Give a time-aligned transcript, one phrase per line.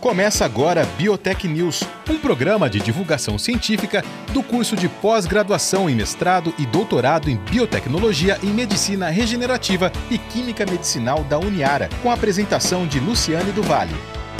[0.00, 6.52] Começa agora Biotech News, um programa de divulgação científica do curso de pós-graduação em mestrado
[6.58, 12.86] e doutorado em biotecnologia e medicina regenerativa e química medicinal da Uniara, com a apresentação
[12.86, 13.94] de Luciane do Vale.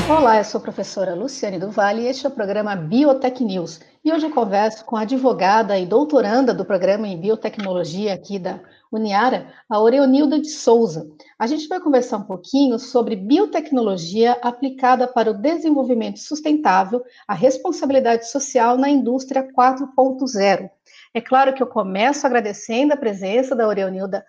[0.09, 3.81] Olá, eu sou a professora Luciane do Vale e este é o programa Biotech News.
[4.05, 8.61] E hoje eu converso com a advogada e doutoranda do programa em biotecnologia aqui da
[8.91, 11.11] Uniara, a Oreonilda de Souza.
[11.39, 18.31] A gente vai conversar um pouquinho sobre biotecnologia aplicada para o desenvolvimento sustentável, a responsabilidade
[18.31, 20.71] social na indústria 4.0.
[21.13, 24.25] É claro que eu começo agradecendo a presença da Oreonilda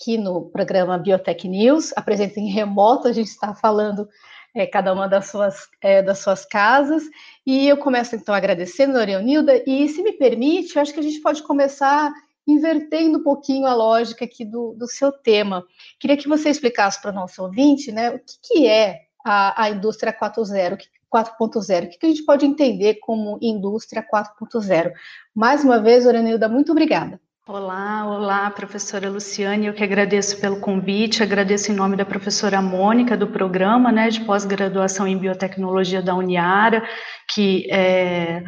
[0.00, 4.08] aqui no programa Biotech News, a presença em remoto, a gente está falando
[4.54, 7.02] é, cada uma das suas, é, das suas casas,
[7.44, 11.02] e eu começo então agradecendo a Oreonilda, e se me permite, eu acho que a
[11.02, 12.12] gente pode começar
[12.48, 15.62] invertendo um pouquinho a lógica aqui do, do seu tema.
[16.00, 19.70] Queria que você explicasse para o nosso ouvinte né, o que, que é a, a
[19.70, 20.78] indústria 4.0,
[21.14, 24.92] 4.0, o que, a gente pode entender como indústria 4.0.
[25.34, 27.20] Mais uma vez, Orenilda, muito obrigada.
[27.46, 33.16] Olá, olá, professora Luciane, eu que agradeço pelo convite, agradeço em nome da professora Mônica,
[33.16, 36.86] do programa né, de pós-graduação em biotecnologia da Uniara,
[37.34, 38.42] que é,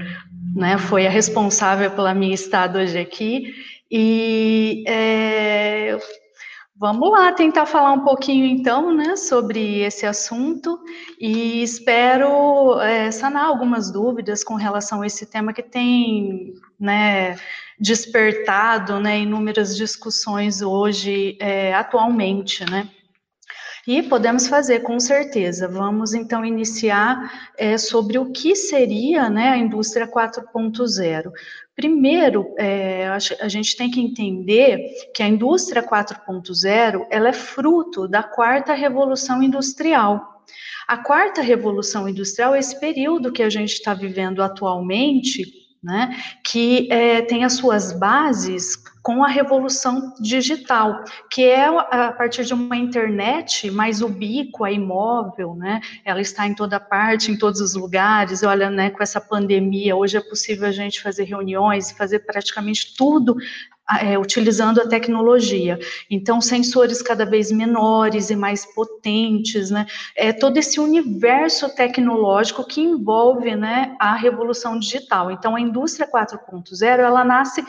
[0.54, 3.54] né, foi a responsável pela minha estada hoje aqui,
[3.90, 5.98] e é,
[6.76, 10.78] vamos lá tentar falar um pouquinho então, né, sobre esse assunto
[11.20, 17.36] e espero é, sanar algumas dúvidas com relação a esse tema que tem, né,
[17.78, 22.88] despertado, né, inúmeras discussões hoje, é, atualmente, né.
[23.86, 25.66] E podemos fazer, com certeza.
[25.66, 31.30] Vamos então iniciar é, sobre o que seria né, a indústria 4.0.
[31.74, 34.78] Primeiro, é, a gente tem que entender
[35.14, 40.44] que a indústria 4.0 ela é fruto da quarta revolução industrial.
[40.86, 46.90] A quarta revolução industrial é esse período que a gente está vivendo atualmente, né, que
[46.92, 52.76] é, tem as suas bases com a revolução digital, que é a partir de uma
[52.76, 55.80] internet mais ubíqua, imóvel, né?
[56.04, 58.42] Ela está em toda parte, em todos os lugares.
[58.42, 63.36] Olha, né, com essa pandemia, hoje é possível a gente fazer reuniões, fazer praticamente tudo
[64.00, 65.78] é, utilizando a tecnologia.
[66.10, 69.86] Então, sensores cada vez menores e mais potentes, né?
[70.16, 75.30] É todo esse universo tecnológico que envolve, né, a revolução digital.
[75.30, 77.64] Então, a indústria 4.0 ela nasce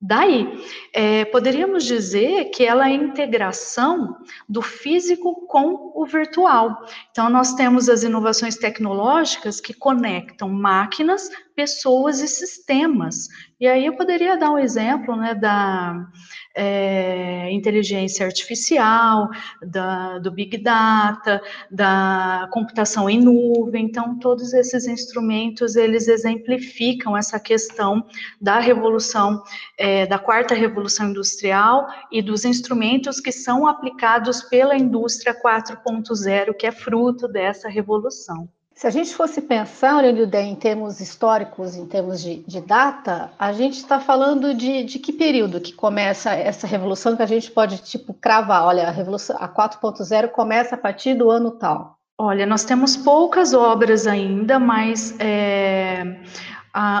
[0.00, 0.62] Daí,
[0.92, 6.84] é, poderíamos dizer que ela é a integração do físico com o virtual.
[7.10, 13.28] Então, nós temos as inovações tecnológicas que conectam máquinas, pessoas e sistemas.
[13.58, 16.06] E aí eu poderia dar um exemplo né, da
[16.54, 19.30] é, inteligência artificial,
[19.62, 21.40] da, do Big Data,
[21.70, 23.86] da computação em nuvem.
[23.86, 28.06] Então, todos esses instrumentos, eles exemplificam essa questão
[28.38, 29.42] da revolução,
[29.78, 36.66] é, da quarta revolução industrial e dos instrumentos que são aplicados pela indústria 4.0, que
[36.66, 38.46] é fruto dessa revolução.
[38.76, 43.50] Se a gente fosse pensar, Aurelio em termos históricos, em termos de, de data, a
[43.50, 47.78] gente está falando de, de que período que começa essa revolução que a gente pode,
[47.78, 51.96] tipo, cravar, olha, a revolução, a 4.0 começa a partir do ano tal.
[52.18, 56.20] Olha, nós temos poucas obras ainda, mas é,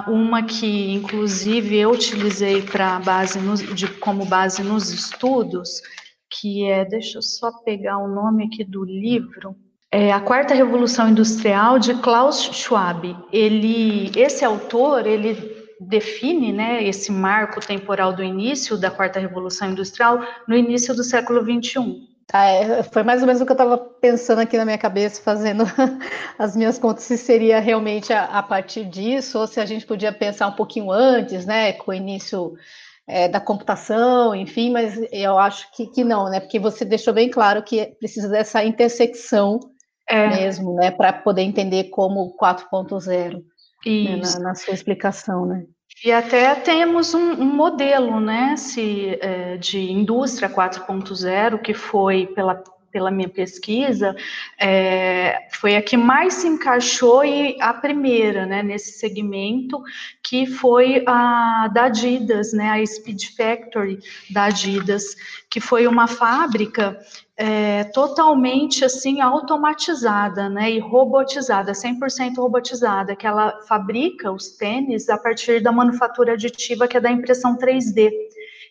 [0.08, 5.82] uma que, inclusive, eu utilizei para base no, de, como base nos estudos,
[6.30, 9.54] que é, deixa eu só pegar o nome aqui do livro,
[9.96, 13.16] é a quarta revolução industrial de Klaus Schwab.
[13.32, 20.20] Ele, esse autor, ele define, né, esse marco temporal do início da quarta revolução industrial
[20.46, 22.06] no início do século 21.
[22.30, 25.22] Ah, é, foi mais ou menos o que eu estava pensando aqui na minha cabeça,
[25.22, 25.64] fazendo
[26.38, 30.12] as minhas contas, se seria realmente a, a, partir disso, ou se a gente podia
[30.12, 32.52] pensar um pouquinho antes, né, com o início
[33.06, 37.30] é, da computação, enfim, mas eu acho que, que não, né, porque você deixou bem
[37.30, 39.74] claro que precisa dessa intersecção
[40.08, 40.28] é.
[40.28, 43.42] mesmo, né, para poder entender como 4.0
[43.86, 45.64] né, na, na, sua explicação, né?
[46.04, 52.62] E até temos um, um modelo, né, se, é, de indústria 4.0 que foi pela
[52.96, 54.16] pela minha pesquisa,
[54.58, 59.82] é, foi a que mais se encaixou e a primeira, né, nesse segmento,
[60.22, 63.98] que foi a da Adidas, né, a Speed Factory
[64.30, 65.14] da Adidas,
[65.50, 66.98] que foi uma fábrica
[67.36, 75.18] é, totalmente assim automatizada, né, e robotizada, 100% robotizada, que ela fabrica os tênis a
[75.18, 78.10] partir da manufatura aditiva que é da impressão 3D.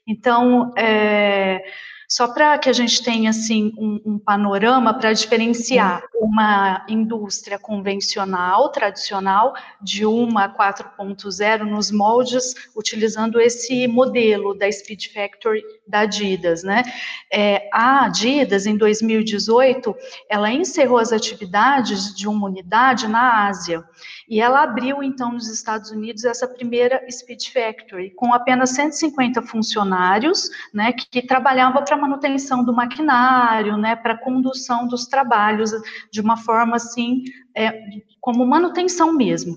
[0.07, 1.63] Então, é,
[2.07, 8.69] Só para que a gente tenha assim um, um panorama para diferenciar uma indústria convencional,
[8.69, 16.83] tradicional, de uma 4.0 nos moldes, utilizando esse modelo da Speed Factory da Adidas, né?
[17.31, 19.95] É, a Adidas, em 2018,
[20.29, 23.83] ela encerrou as atividades de uma unidade na Ásia
[24.27, 30.49] e ela abriu então nos Estados Unidos essa primeira Speed Factory com apenas 150 funcionários,
[30.73, 35.71] né, que, que trabalhavam para manutenção do maquinário, né, para condução dos trabalhos
[36.11, 37.23] de uma forma assim,
[37.55, 37.81] é,
[38.19, 39.55] como manutenção mesmo.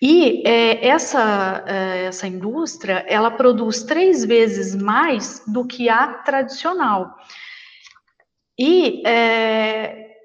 [0.00, 7.16] E é, essa, é, essa indústria, ela produz três vezes mais do que a tradicional.
[8.58, 10.15] E é,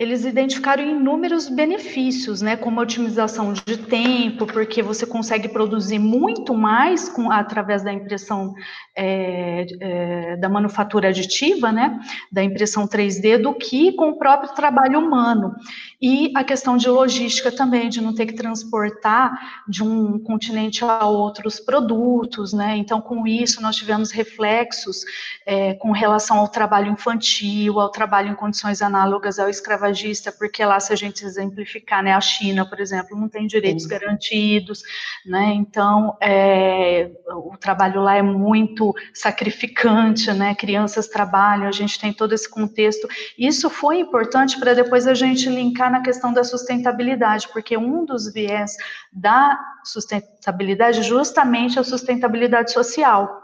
[0.00, 6.54] eles identificaram inúmeros benefícios, né, como a otimização de tempo, porque você consegue produzir muito
[6.54, 8.54] mais com, através da impressão
[8.96, 12.00] é, é, da manufatura aditiva, né,
[12.32, 15.54] da impressão 3D, do que com o próprio trabalho humano.
[16.00, 19.38] E a questão de logística também, de não ter que transportar
[19.68, 25.04] de um continente a outros produtos, né, então com isso nós tivemos reflexos
[25.44, 29.89] é, com relação ao trabalho infantil, ao trabalho em condições análogas ao escravagismo,
[30.32, 33.88] porque lá, se a gente exemplificar, né, a China, por exemplo, não tem direitos Sim.
[33.88, 34.82] garantidos,
[35.24, 42.12] né, então é, o trabalho lá é muito sacrificante, né, crianças trabalham, a gente tem
[42.12, 43.08] todo esse contexto.
[43.38, 48.32] Isso foi importante para depois a gente linkar na questão da sustentabilidade, porque um dos
[48.32, 48.76] viés
[49.12, 53.39] da sustentabilidade é justamente a sustentabilidade social.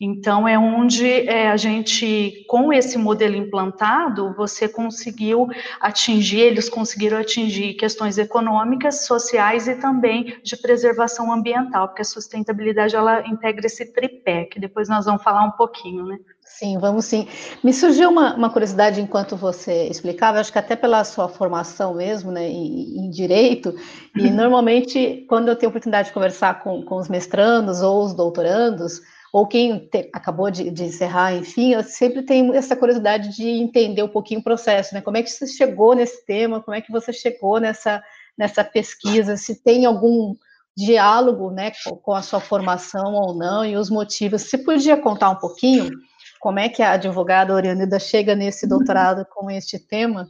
[0.00, 5.48] Então, é onde é, a gente, com esse modelo implantado, você conseguiu
[5.80, 12.94] atingir, eles conseguiram atingir questões econômicas, sociais e também de preservação ambiental, porque a sustentabilidade,
[12.94, 16.18] ela integra esse tripé, que depois nós vamos falar um pouquinho, né?
[16.44, 17.26] Sim, vamos sim.
[17.62, 22.30] Me surgiu uma, uma, curiosidade enquanto você explicava, acho que até pela sua formação mesmo,
[22.30, 23.74] né, em, em direito,
[24.14, 29.02] e normalmente, quando eu tenho oportunidade de conversar com, com os mestrandos ou os doutorandos,
[29.32, 34.02] ou quem te, acabou de, de, encerrar, enfim, eu sempre tenho essa curiosidade de entender
[34.02, 35.00] um pouquinho o processo, né?
[35.00, 38.02] Como é que você chegou nesse tema, como é que você chegou nessa,
[38.36, 40.34] nessa pesquisa, se tem algum
[40.76, 41.72] diálogo, né,
[42.02, 44.42] com, a sua formação ou não, e os motivos.
[44.42, 45.90] Você podia contar um pouquinho
[46.40, 50.28] como é que a advogada Orianida chega nesse doutorado com este tema?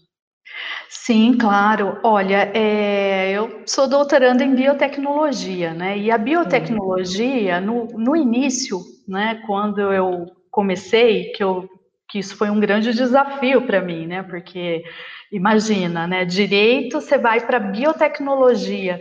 [0.88, 1.98] Sim, claro.
[2.02, 5.98] Olha, é, eu sou doutoranda em biotecnologia, né?
[5.98, 11.68] E a biotecnologia, no, no início, né, quando eu comecei, que, eu,
[12.08, 14.22] que isso foi um grande desafio para mim, né?
[14.22, 14.82] Porque
[15.30, 16.24] imagina, né?
[16.24, 19.00] Direito, você vai para biotecnologia.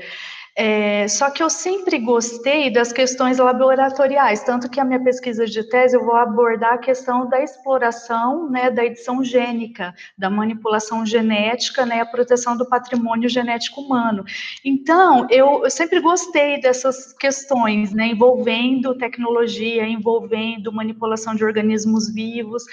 [0.60, 5.64] É, só que eu sempre gostei das questões laboratoriais, tanto que a minha pesquisa de
[5.64, 11.86] tese eu vou abordar a questão da exploração, né, da edição gênica, da manipulação genética,
[11.86, 14.26] né, a proteção do patrimônio genético humano.
[14.66, 22.64] Então, eu, eu sempre gostei dessas questões, né, envolvendo tecnologia, envolvendo manipulação de organismos vivos.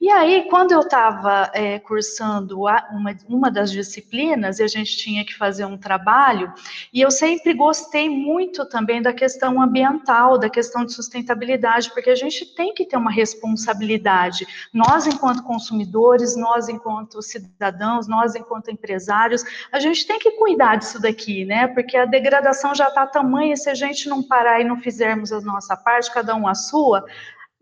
[0.00, 5.34] E aí, quando eu estava é, cursando uma, uma das disciplinas, a gente tinha que
[5.34, 6.52] fazer um trabalho,
[6.92, 12.14] e eu sempre gostei muito também da questão ambiental, da questão de sustentabilidade, porque a
[12.14, 14.46] gente tem que ter uma responsabilidade.
[14.72, 21.00] Nós, enquanto consumidores, nós, enquanto cidadãos, nós, enquanto empresários, a gente tem que cuidar disso
[21.00, 21.68] daqui, né?
[21.68, 25.40] Porque a degradação já está tamanha, se a gente não parar e não fizermos a
[25.40, 27.04] nossa parte, cada um a sua,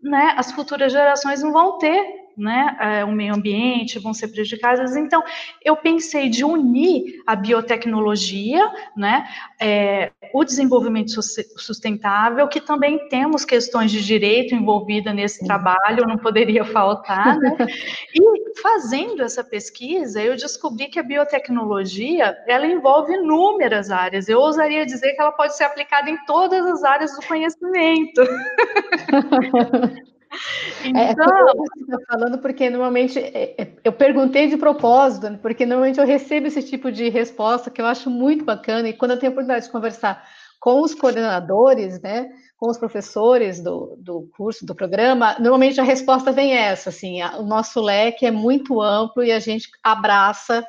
[0.01, 4.95] né, as futuras gerações não vão ter né, é, o meio ambiente, vão ser prejudicadas.
[4.95, 5.23] Então,
[5.63, 9.27] eu pensei de unir a biotecnologia, né,
[9.59, 16.65] é, o desenvolvimento sustentável, que também temos questões de direito envolvida nesse trabalho, não poderia
[16.65, 17.57] faltar, né?
[18.15, 24.29] E fazendo essa pesquisa, eu descobri que a biotecnologia, ela envolve inúmeras áreas.
[24.29, 28.21] Eu ousaria dizer que ela pode ser aplicada em todas as áreas do conhecimento.
[30.83, 35.39] É, é então, é, você está falando porque normalmente é, eu perguntei de propósito, né,
[35.41, 39.11] porque normalmente eu recebo esse tipo de resposta que eu acho muito bacana e quando
[39.11, 40.27] eu tenho a oportunidade de conversar
[40.59, 46.31] com os coordenadores, né, com os professores do, do curso, do programa, normalmente a resposta
[46.31, 50.65] vem essa, assim, a, o nosso leque é muito amplo e a gente abraça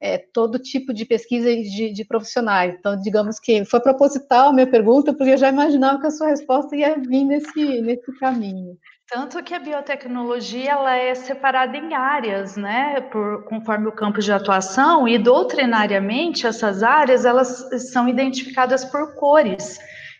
[0.00, 2.74] é, todo tipo de pesquisa de, de, profissionais.
[2.78, 6.28] Então, digamos que foi proposital a minha pergunta, porque eu já imaginava que a sua
[6.28, 8.76] resposta ia vir nesse, nesse caminho.
[9.10, 14.30] Tanto que a biotecnologia ela é separada em áreas, né, por, conforme o campo de
[14.30, 19.78] atuação, e doutrinariamente essas áreas elas são identificadas por cores.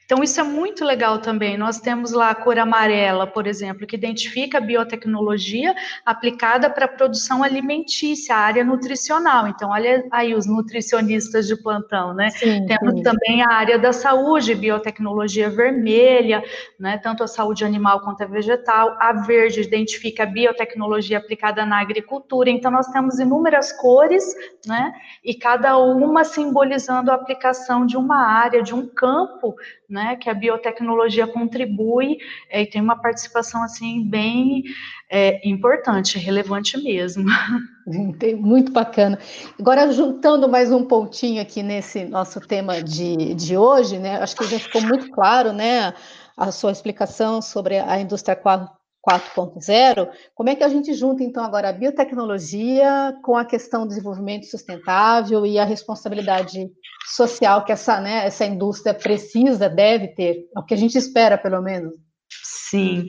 [0.09, 1.59] Então, isso é muito legal também.
[1.59, 6.89] Nós temos lá a cor amarela, por exemplo, que identifica a biotecnologia aplicada para a
[6.89, 9.47] produção alimentícia, a área nutricional.
[9.47, 12.31] Então, olha aí os nutricionistas de plantão, né?
[12.31, 13.03] Sim, temos sim.
[13.03, 16.43] também a área da saúde, biotecnologia vermelha,
[16.81, 16.97] né?
[16.97, 18.97] Tanto a saúde animal quanto a vegetal.
[18.99, 22.49] A verde identifica a biotecnologia aplicada na agricultura.
[22.49, 24.25] Então, nós temos inúmeras cores,
[24.65, 24.91] né?
[25.23, 29.55] E cada uma simbolizando a aplicação de uma área, de um campo,
[29.89, 30.17] né?
[30.17, 32.19] Que a biotecnologia contribui
[32.51, 34.63] é, e tem uma participação assim bem
[35.11, 37.25] é, importante, relevante mesmo.
[38.39, 39.19] Muito bacana.
[39.59, 44.21] Agora, juntando mais um pontinho aqui nesse nosso tema de, de hoje, né?
[44.21, 45.95] Acho que já ficou muito claro, né?
[46.37, 48.37] A sua explicação sobre a indústria
[49.09, 53.89] 4.0, como é que a gente junta, então, agora a biotecnologia com a questão do
[53.89, 56.71] desenvolvimento sustentável e a responsabilidade
[57.15, 61.39] social que essa, né, essa indústria precisa, deve ter, é o que a gente espera,
[61.39, 62.08] pelo menos?
[62.71, 63.07] Sim,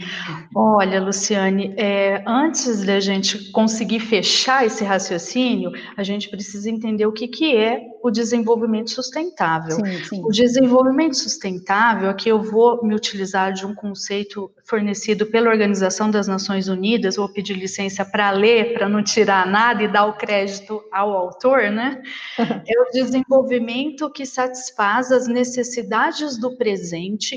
[0.55, 7.11] olha, Luciane, é, antes da gente conseguir fechar esse raciocínio, a gente precisa entender o
[7.11, 9.75] que, que é o desenvolvimento sustentável.
[9.75, 10.21] Sim, sim.
[10.23, 16.27] O desenvolvimento sustentável, aqui eu vou me utilizar de um conceito fornecido pela Organização das
[16.27, 20.81] Nações Unidas, vou pedir licença para ler, para não tirar nada e dar o crédito
[20.89, 22.01] ao autor, né?
[22.65, 27.35] é o desenvolvimento que satisfaz as necessidades do presente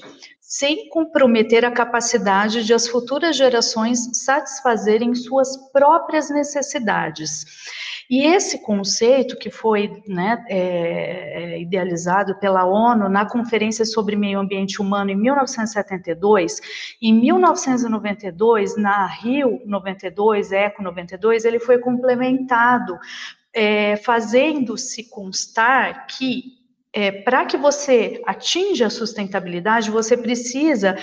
[0.53, 7.47] sem comprometer a capacidade de as futuras gerações satisfazerem suas próprias necessidades.
[8.11, 14.41] E esse conceito, que foi né, é, é idealizado pela ONU na Conferência sobre Meio
[14.41, 16.61] Ambiente Humano em 1972,
[17.01, 22.99] em 1992, na Rio 92, Eco 92, ele foi complementado,
[23.55, 26.62] é, fazendo-se constar que
[26.93, 30.97] é, para que você atinja a sustentabilidade, você precisa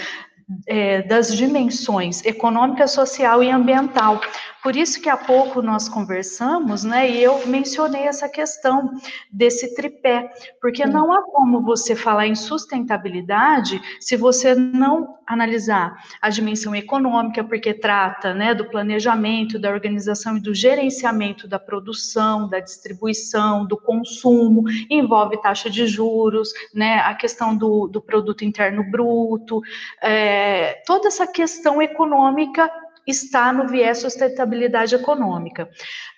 [0.68, 4.22] é, das dimensões econômica, social e ambiental.
[4.62, 8.92] Por isso que há pouco nós conversamos, né, e eu mencionei essa questão
[9.32, 16.30] desse tripé, porque não há como você falar em sustentabilidade se você não analisar a
[16.30, 22.60] dimensão econômica, porque trata, né, do planejamento, da organização e do gerenciamento da produção, da
[22.60, 29.62] distribuição, do consumo, envolve taxa de juros, né, a questão do, do produto interno bruto,
[30.02, 32.70] é, toda essa questão econômica
[33.10, 35.70] está no viés sustentabilidade econômica.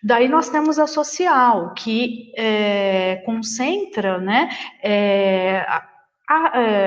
[0.02, 4.50] Daí nós temos a social, que é, concentra né,
[4.82, 5.66] é,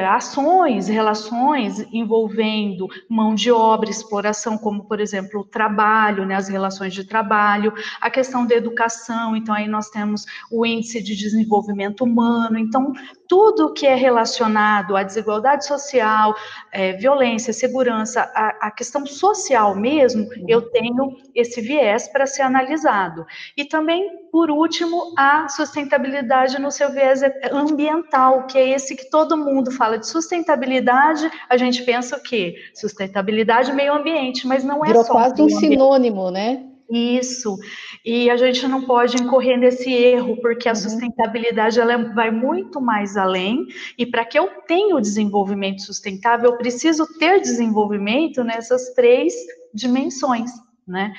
[0.09, 6.95] ações, relações envolvendo mão de obra, exploração, como, por exemplo, o trabalho, né, as relações
[6.95, 12.59] de trabalho, a questão da educação, então aí nós temos o índice de desenvolvimento humano,
[12.59, 12.93] então
[13.29, 16.35] tudo que é relacionado à desigualdade social,
[16.71, 23.25] é, violência, segurança, a, a, questão social mesmo, eu tenho esse viés para ser analisado.
[23.57, 27.23] E também, por último, a sustentabilidade no seu viés
[27.53, 32.57] ambiental, que é esse que todo mundo fala de sustentabilidade, a gente pensa o quê?
[32.75, 35.13] Sustentabilidade meio ambiente, mas não é Virou só.
[35.13, 36.65] quase um sinônimo, né?
[36.91, 37.57] Isso,
[38.05, 40.77] e a gente não pode incorrer nesse erro, porque a uhum.
[40.77, 43.67] sustentabilidade ela vai muito mais além,
[43.99, 49.33] e para que eu tenha o desenvolvimento sustentável, eu preciso ter desenvolvimento nessas três
[49.73, 50.51] dimensões
[50.87, 51.13] né?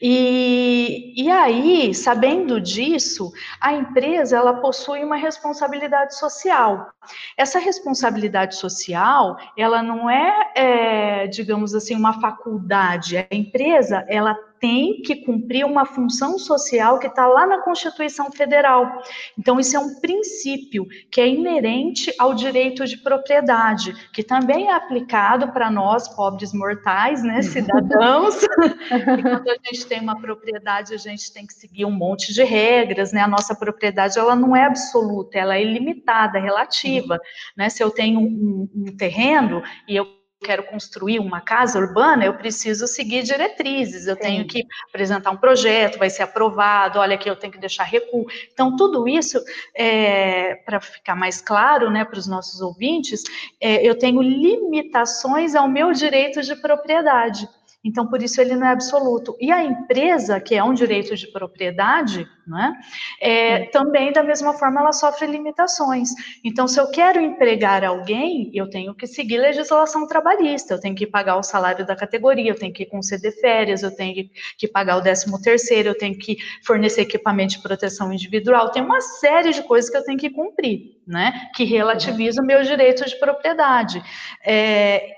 [0.00, 6.90] E, e aí, sabendo disso, a empresa ela possui uma responsabilidade social.
[7.36, 13.16] Essa responsabilidade social, ela não é, é digamos assim, uma faculdade.
[13.16, 19.02] A empresa, ela tem que cumprir uma função social que está lá na Constituição Federal.
[19.38, 24.74] Então, isso é um princípio que é inerente ao direito de propriedade, que também é
[24.74, 28.42] aplicado para nós, pobres mortais, né, cidadãos.
[29.18, 32.42] e quando a gente tem uma propriedade, a gente tem que seguir um monte de
[32.42, 33.20] regras, né?
[33.20, 37.18] A nossa propriedade, ela não é absoluta, ela é ilimitada, relativa,
[37.56, 37.68] né?
[37.68, 40.06] Se eu tenho um, um terreno e eu
[40.46, 44.20] quero construir uma casa urbana, eu preciso seguir diretrizes, eu Sim.
[44.20, 48.26] tenho que apresentar um projeto, vai ser aprovado, olha aqui, eu tenho que deixar recuo.
[48.52, 49.42] Então, tudo isso,
[49.74, 53.24] é, para ficar mais claro né, para os nossos ouvintes,
[53.60, 57.48] é, eu tenho limitações ao meu direito de propriedade.
[57.84, 59.36] Então, por isso ele não é absoluto.
[59.40, 62.72] E a empresa, que é um direito de propriedade, né?
[63.20, 66.10] É, também, da mesma forma, ela sofre limitações.
[66.44, 71.06] Então, se eu quero empregar alguém, eu tenho que seguir legislação trabalhista, eu tenho que
[71.06, 75.00] pagar o salário da categoria, eu tenho que conceder férias, eu tenho que pagar o
[75.00, 79.90] décimo terceiro, eu tenho que fornecer equipamento de proteção individual, tem uma série de coisas
[79.90, 81.50] que eu tenho que cumprir, né?
[81.54, 84.02] Que relativiza o meu direito de propriedade.
[84.44, 85.16] É,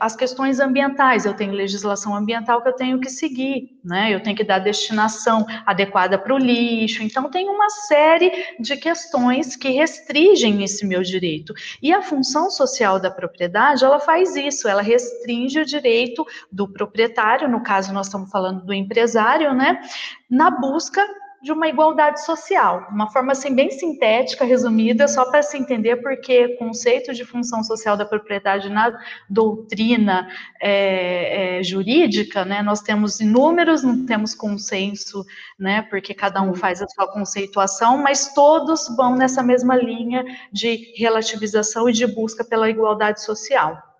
[0.00, 4.12] as questões ambientais, eu tenho legislação ambiental que eu tenho que seguir, né?
[4.12, 7.02] Eu tenho que dar destinação adequada para o lixo, lixo.
[7.02, 11.54] Então, tem uma série de questões que restringem esse meu direito.
[11.82, 17.48] E a função social da propriedade, ela faz isso, ela restringe o direito do proprietário,
[17.48, 19.80] no caso, nós estamos falando do empresário, né,
[20.30, 21.06] na busca
[21.46, 26.56] de uma igualdade social, uma forma assim bem sintética, resumida, só para se entender porque
[26.56, 28.92] conceito de função social da propriedade na
[29.30, 30.28] doutrina
[30.60, 35.24] é, é, jurídica, né, nós temos inúmeros, não temos consenso,
[35.56, 40.94] né, porque cada um faz a sua conceituação, mas todos vão nessa mesma linha de
[40.96, 43.95] relativização e de busca pela igualdade social.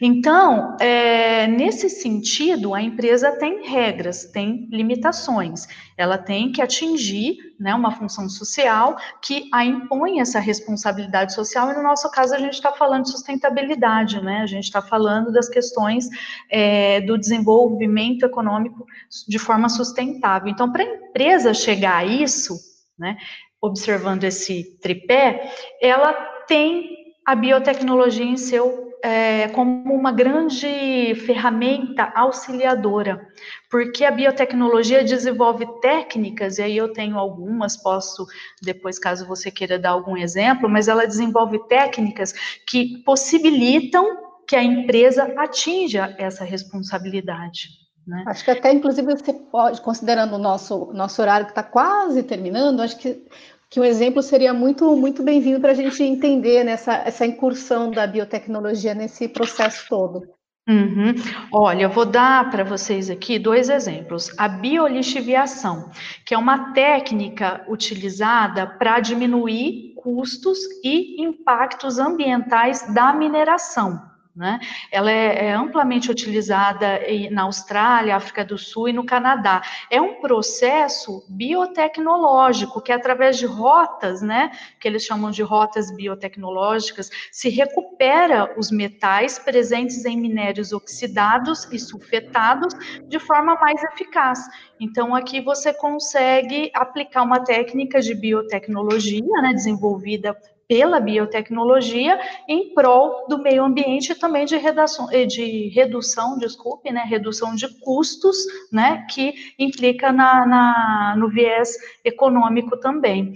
[0.00, 5.66] Então, é, nesse sentido, a empresa tem regras, tem limitações.
[5.96, 11.74] Ela tem que atingir né, uma função social que a impõe essa responsabilidade social, e
[11.74, 14.40] no nosso caso a gente está falando de sustentabilidade, né?
[14.40, 16.08] A gente está falando das questões
[16.50, 18.86] é, do desenvolvimento econômico
[19.28, 20.48] de forma sustentável.
[20.48, 22.54] Então, para a empresa chegar a isso,
[22.98, 23.16] né,
[23.60, 25.52] observando esse tripé,
[25.82, 26.12] ela
[26.46, 26.99] tem
[27.30, 33.24] a biotecnologia em seu é, como uma grande ferramenta auxiliadora,
[33.70, 38.26] porque a biotecnologia desenvolve técnicas, e aí eu tenho algumas, posso
[38.60, 42.34] depois, caso você queira dar algum exemplo, mas ela desenvolve técnicas
[42.66, 44.04] que possibilitam
[44.44, 47.68] que a empresa atinja essa responsabilidade.
[48.04, 48.24] Né?
[48.26, 52.80] Acho que até, inclusive, você pode, considerando o nosso, nosso horário que está quase terminando,
[52.82, 53.24] acho que
[53.70, 58.04] que um exemplo seria muito, muito bem-vindo para a gente entender nessa, essa incursão da
[58.04, 60.22] biotecnologia nesse processo todo.
[60.68, 61.14] Uhum.
[61.52, 64.30] Olha, eu vou dar para vocês aqui dois exemplos.
[64.36, 65.90] A biolixiviação,
[66.26, 74.09] que é uma técnica utilizada para diminuir custos e impactos ambientais da mineração.
[74.40, 74.58] Né?
[74.90, 76.98] Ela é, é, amplamente utilizada
[77.30, 79.60] na Austrália, África do Sul e no Canadá.
[79.90, 87.10] É um processo biotecnológico que, através de rotas, né, que eles chamam de rotas biotecnológicas,
[87.30, 92.72] se recupera os metais presentes em minérios oxidados e sulfetados
[93.06, 94.38] de forma mais eficaz.
[94.80, 100.34] Então, aqui você consegue aplicar uma técnica de biotecnologia, né, desenvolvida
[100.70, 106.92] pela biotecnologia em prol do meio ambiente e também de, redação, eh, de redução, desculpe,
[106.92, 108.36] né, redução de custos,
[108.70, 113.32] né, que implica na, na no viés econômico também.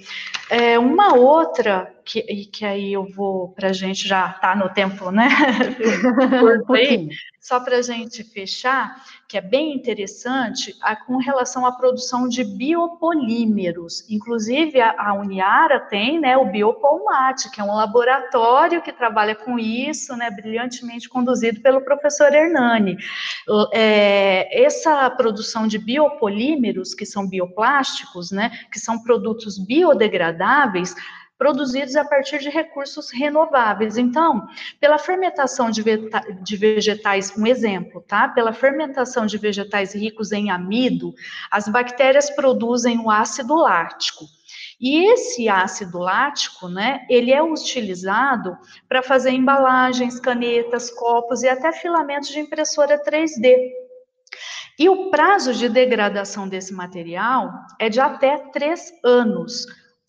[0.50, 5.10] É, uma outra, que, que aí eu vou, para a gente já tá no tempo,
[5.10, 5.28] né,
[6.42, 7.08] um
[7.44, 12.42] só para a gente fechar, que é bem interessante, a, com relação à produção de
[12.42, 14.08] biopolímeros.
[14.08, 19.58] Inclusive, a, a Uniara tem né, o Biopolmate, que é um laboratório que trabalha com
[19.58, 22.96] isso, né, brilhantemente conduzido pelo professor Hernani.
[23.74, 30.43] É, essa produção de biopolímeros, que são bioplásticos, né, que são produtos biodegradáveis,
[31.36, 33.98] produzidos a partir de recursos renováveis.
[33.98, 34.46] Então,
[34.80, 35.82] pela fermentação de,
[36.42, 38.28] de, vegetais, um exemplo, tá?
[38.28, 41.12] Pela fermentação de vegetais ricos em amido,
[41.50, 44.24] as bactérias produzem o ácido lático.
[44.80, 48.56] E esse ácido lático, né, ele é utilizado
[48.88, 53.54] para fazer embalagens, canetas, copos e até filamentos de impressora 3D.
[54.78, 59.66] E o prazo de degradação desse material é de até três anos.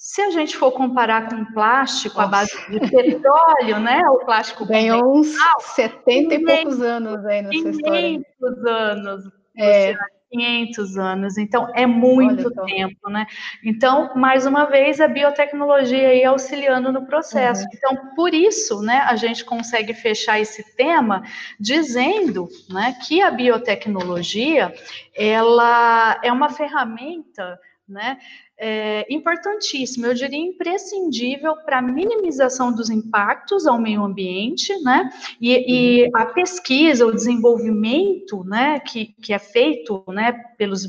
[0.08, 4.00] Se a gente for comparar com plástico à base de petróleo, né?
[4.12, 8.02] O plástico ganhou uns 70 e poucos anos aí nessa 500 história.
[8.38, 9.24] 500 anos.
[9.58, 9.96] É.
[10.32, 13.26] 500 anos, então é muito tempo, né?
[13.64, 17.64] Então, mais uma vez, a biotecnologia aí auxiliando no processo.
[17.64, 17.70] Uhum.
[17.74, 21.24] Então, por isso, né, a gente consegue fechar esse tema
[21.60, 24.72] dizendo, né, que a biotecnologia,
[25.16, 28.18] ela é uma ferramenta, né,
[28.58, 35.10] é, importantíssimo, eu diria imprescindível para a minimização dos impactos ao meio ambiente, né?
[35.40, 40.88] E, e, a pesquisa, o desenvolvimento, né, que, que é feito, né, pelos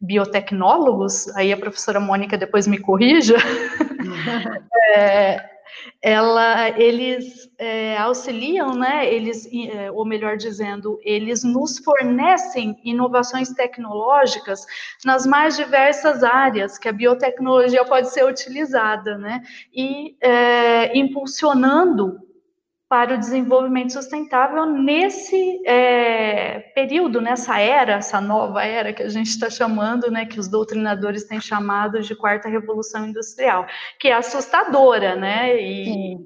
[0.00, 3.36] biotecnólogos, aí a professora Mônica depois me corrija,
[4.96, 5.53] é,
[6.00, 9.12] ela, eles é, auxiliam, né?
[9.12, 14.66] Eles, é, ou melhor dizendo, eles nos fornecem inovações tecnológicas
[15.04, 19.42] nas mais diversas áreas que a biotecnologia pode ser utilizada, né?
[19.72, 22.18] E é, impulsionando
[22.88, 29.28] para o desenvolvimento sustentável nesse é, período, nessa era, essa nova era que a gente
[29.28, 33.66] está chamando, né, que os doutrinadores têm chamado de quarta revolução industrial,
[33.98, 35.60] que é assustadora, né?
[35.60, 36.18] E,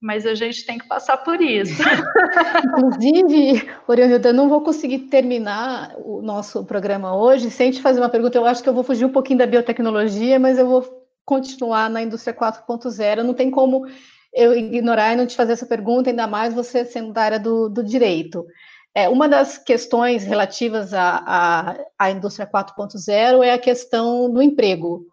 [0.00, 1.80] mas a gente tem que passar por isso.
[2.64, 8.08] Inclusive, Oriolda, eu não vou conseguir terminar o nosso programa hoje sem te fazer uma
[8.08, 8.36] pergunta.
[8.36, 10.84] Eu acho que eu vou fugir um pouquinho da biotecnologia, mas eu vou
[11.24, 13.22] continuar na indústria 4.0.
[13.22, 13.86] Não tem como
[14.34, 17.68] eu ignorar e não te fazer essa pergunta, ainda mais você sendo da área do,
[17.68, 18.46] do direito.
[18.94, 25.06] É, uma das questões relativas à, à, à indústria 4.0 é a questão do emprego.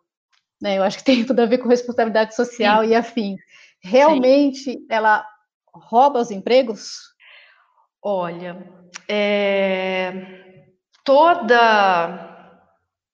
[0.62, 0.78] Né?
[0.78, 2.90] Eu acho que tem tudo a ver com responsabilidade social Sim.
[2.90, 3.38] e afim.
[3.82, 4.86] Realmente Sim.
[4.90, 5.26] ela
[5.74, 6.98] rouba os empregos?
[8.02, 8.66] Olha,
[9.08, 10.14] é,
[11.04, 12.38] toda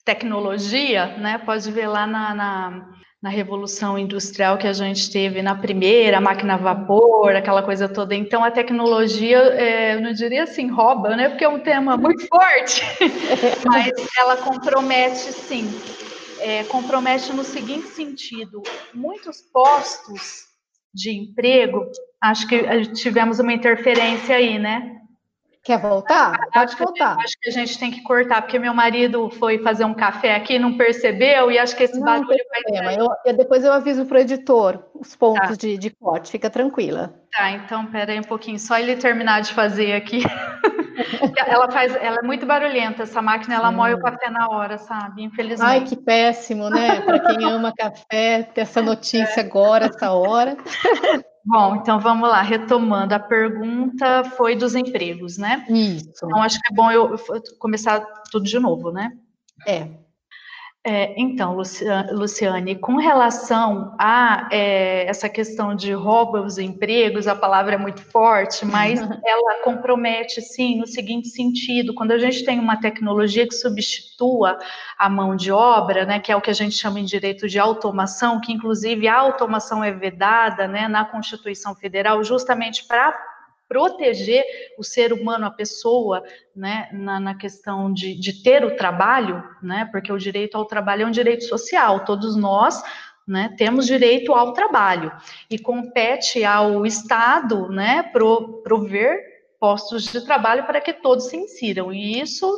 [0.04, 5.56] tecnologia, né, pode ver lá na, na na revolução industrial que a gente teve na
[5.56, 8.14] primeira, máquina a vapor, aquela coisa toda.
[8.14, 11.30] Então, a tecnologia, é, eu não diria assim, rouba, né?
[11.30, 12.84] Porque é um tema muito forte,
[13.66, 15.68] mas ela compromete, sim.
[16.40, 18.62] É, compromete no seguinte sentido:
[18.94, 20.44] muitos postos
[20.94, 21.84] de emprego,
[22.22, 25.02] acho que tivemos uma interferência aí, né?
[25.66, 26.38] Quer voltar?
[26.54, 27.18] Pode voltar.
[27.18, 30.60] acho que a gente tem que cortar, porque meu marido foi fazer um café aqui,
[30.60, 33.00] não percebeu, e acho que esse não, barulho vai sair.
[33.00, 35.56] Eu, eu, depois eu aviso para o editor os pontos tá.
[35.56, 37.16] de, de corte, fica tranquila.
[37.36, 40.22] Tá, então peraí um pouquinho, só ele terminar de fazer aqui.
[41.48, 43.74] ela faz, ela é muito barulhenta, essa máquina, ela hum.
[43.74, 45.24] moe o café na hora, sabe?
[45.24, 45.68] Infelizmente.
[45.68, 47.02] Ai, que péssimo, né?
[47.02, 49.44] Para quem ama café, ter essa notícia é.
[49.44, 50.56] agora, essa hora.
[51.46, 55.64] Bom, então vamos lá, retomando, a pergunta foi dos empregos, né?
[55.70, 56.10] Isso.
[56.26, 57.16] Então acho que é bom eu
[57.60, 58.00] começar
[58.32, 59.12] tudo de novo, né?
[59.68, 60.05] É.
[60.88, 61.58] É, então,
[62.12, 68.02] Luciane, com relação a é, essa questão de roubo aos empregos, a palavra é muito
[68.02, 73.56] forte, mas ela compromete, sim, no seguinte sentido: quando a gente tem uma tecnologia que
[73.56, 74.60] substitua
[74.96, 77.58] a mão de obra, né, que é o que a gente chama em direito de
[77.58, 83.12] automação, que inclusive a automação é vedada né, na Constituição Federal, justamente para
[83.68, 84.44] proteger
[84.78, 86.24] o ser humano, a pessoa,
[86.56, 91.04] né, na, na questão de, de, ter o trabalho, né, porque o direito ao trabalho
[91.04, 92.82] é um direito social, todos nós,
[93.28, 95.12] né, temos direito ao trabalho,
[95.50, 101.92] e compete ao Estado, né, pro, prover postos de trabalho para que todos se insiram,
[101.92, 102.56] e isso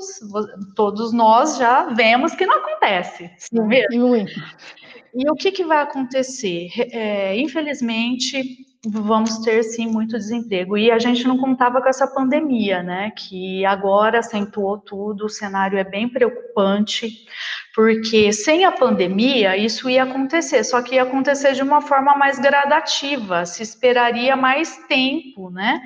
[0.75, 4.33] todos nós já vemos que não acontece, Sim, muito.
[5.15, 6.69] E o que, que vai acontecer?
[6.91, 10.77] É, infelizmente, vamos ter sim muito desemprego.
[10.77, 13.11] E a gente não contava com essa pandemia, né?
[13.11, 17.25] Que agora acentuou tudo, o cenário é bem preocupante,
[17.75, 22.39] porque sem a pandemia isso ia acontecer, só que ia acontecer de uma forma mais
[22.39, 25.81] gradativa, se esperaria mais tempo, né?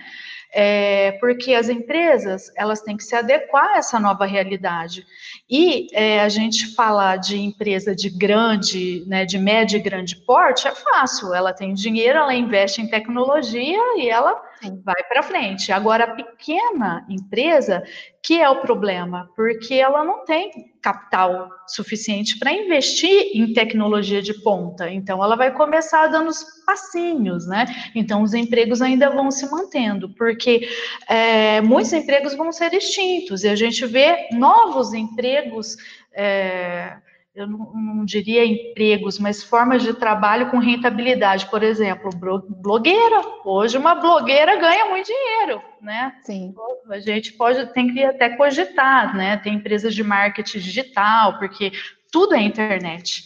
[0.53, 5.05] É, porque as empresas elas têm que se adequar a essa nova realidade.
[5.49, 10.67] E é, a gente falar de empresa de grande, né, de médio e grande porte
[10.67, 11.33] é fácil.
[11.33, 14.81] Ela tem dinheiro, ela investe em tecnologia e ela Sim.
[14.83, 15.71] vai para frente.
[15.71, 17.83] Agora, a pequena empresa,
[18.23, 24.33] que é o problema, porque ela não tem capital suficiente para investir em tecnologia de
[24.41, 24.89] ponta.
[24.89, 27.65] Então, ela vai começar dando os passinhos, né?
[27.95, 30.67] Então, os empregos ainda vão se mantendo, porque
[31.07, 35.75] é, muitos empregos vão ser extintos e a gente vê novos empregos.
[36.13, 36.97] É,
[37.33, 41.49] eu não, não, diria empregos, mas formas de trabalho com rentabilidade.
[41.49, 42.09] Por exemplo,
[42.49, 43.21] blogueira.
[43.45, 46.13] Hoje uma blogueira ganha muito dinheiro, né?
[46.23, 46.53] Sim.
[46.89, 49.37] A gente pode, tem que até cogitar, né?
[49.37, 51.71] Tem empresas de marketing digital, porque
[52.11, 53.23] tudo é internet.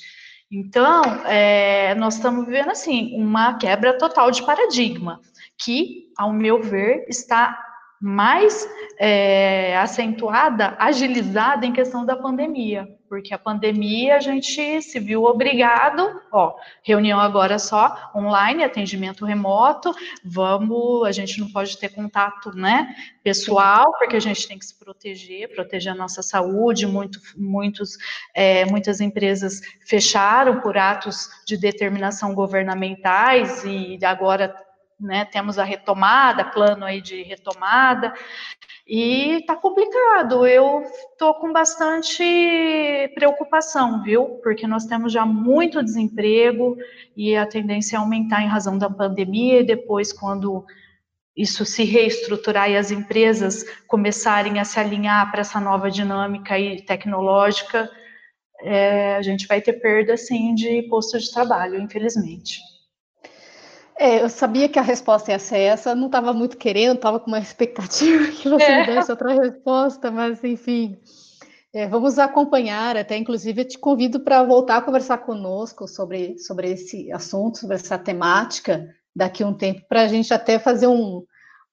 [0.52, 5.20] Então, é, nós estamos vivendo assim uma quebra total de paradigma,
[5.58, 7.60] que, ao meu ver, está
[8.00, 15.24] mais é, acentuada, agilizada em questão da pandemia, porque a pandemia a gente se viu
[15.24, 22.54] obrigado, ó, reunião agora só online, atendimento remoto, vamos, a gente não pode ter contato,
[22.54, 27.98] né, pessoal, porque a gente tem que se proteger, proteger a nossa saúde, muito, muitos,
[28.34, 34.54] é, muitas empresas fecharam por atos de determinação governamentais e agora
[35.00, 38.14] né, temos a retomada, plano aí de retomada,
[38.88, 40.46] e tá complicado.
[40.46, 40.84] Eu
[41.18, 42.24] tô com bastante
[43.16, 44.40] preocupação, viu?
[44.44, 46.78] Porque nós temos já muito desemprego
[47.16, 50.66] e a tendência é aumentar em razão da pandemia e depois quando
[51.36, 56.82] isso se reestruturar e as empresas começarem a se alinhar para essa nova dinâmica e
[56.82, 57.90] tecnológica,
[58.62, 62.60] é, a gente vai ter perda, sim, de posto de trabalho, infelizmente.
[63.98, 67.28] É, eu sabia que a resposta ia ser essa, não estava muito querendo, estava com
[67.28, 68.80] uma expectativa que você é.
[68.82, 70.98] me desse outra resposta, mas enfim,
[71.74, 76.72] é, vamos acompanhar, até inclusive eu te convido para voltar a conversar conosco sobre, sobre
[76.72, 81.24] esse assunto, sobre essa temática, daqui a um tempo, para a gente até fazer um,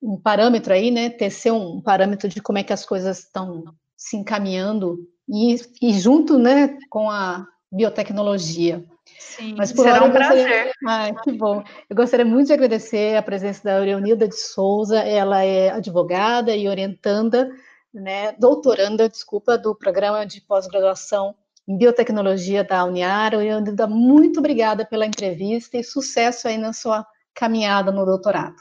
[0.01, 3.65] um parâmetro aí, né, tecer um parâmetro de como é que as coisas estão
[3.97, 8.85] se encaminhando e, e junto, né, com a biotecnologia.
[9.19, 10.43] Sim, Mas por será um gostaria...
[10.45, 10.71] prazer.
[10.87, 11.63] Ai, que bom.
[11.89, 16.67] Eu gostaria muito de agradecer a presença da Aureonilda de Souza, ela é advogada e
[16.67, 17.49] orientanda,
[17.93, 21.35] né, doutoranda, desculpa, do programa de pós-graduação
[21.67, 23.37] em biotecnologia da Uniara.
[23.37, 28.55] Aureonilda, muito obrigada pela entrevista e sucesso aí na sua caminhada no doutorado.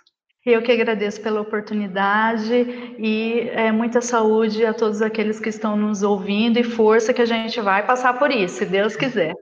[0.44, 2.52] Eu que agradeço pela oportunidade
[2.98, 7.26] e é, muita saúde a todos aqueles que estão nos ouvindo e força que a
[7.26, 9.32] gente vai passar por isso, se Deus quiser.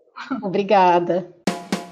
[0.43, 1.29] Obrigada.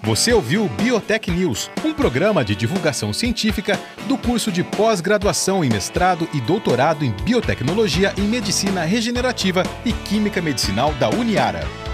[0.03, 6.29] Você ouviu Biotech News, um programa de divulgação científica do curso de pós-graduação em mestrado
[6.33, 11.88] e doutorado em biotecnologia em medicina regenerativa e química medicinal da Uniara.